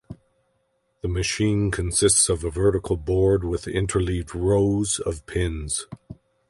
[1.03, 5.85] The machine consists of a vertical board with interleaved rows of pins.